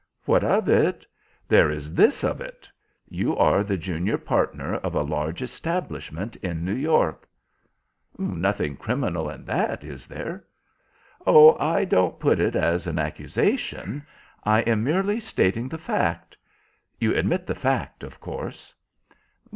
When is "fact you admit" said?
15.77-17.45